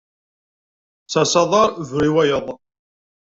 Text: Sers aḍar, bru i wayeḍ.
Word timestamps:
Sers 1.11 1.33
aḍar, 1.41 1.69
bru 1.89 2.01
i 2.07 2.09
wayeḍ. 2.15 2.47